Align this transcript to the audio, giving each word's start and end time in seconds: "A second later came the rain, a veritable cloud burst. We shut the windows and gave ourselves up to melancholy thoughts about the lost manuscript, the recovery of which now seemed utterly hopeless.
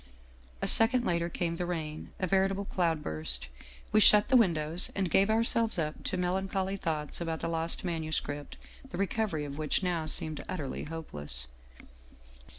"A 0.63 0.67
second 0.67 1.05
later 1.05 1.29
came 1.29 1.57
the 1.57 1.65
rain, 1.67 2.09
a 2.19 2.25
veritable 2.25 2.65
cloud 2.65 3.03
burst. 3.03 3.49
We 3.91 3.99
shut 3.99 4.29
the 4.29 4.35
windows 4.35 4.89
and 4.95 5.11
gave 5.11 5.29
ourselves 5.29 5.77
up 5.77 6.03
to 6.05 6.17
melancholy 6.17 6.75
thoughts 6.75 7.21
about 7.21 7.41
the 7.41 7.47
lost 7.47 7.83
manuscript, 7.85 8.57
the 8.89 8.97
recovery 8.97 9.45
of 9.45 9.59
which 9.59 9.83
now 9.83 10.07
seemed 10.07 10.43
utterly 10.49 10.85
hopeless. 10.85 11.47